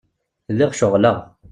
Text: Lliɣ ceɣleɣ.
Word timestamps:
Lliɣ 0.51 0.71
ceɣleɣ. 0.79 1.17